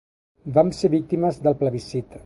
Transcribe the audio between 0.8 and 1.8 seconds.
víctimes del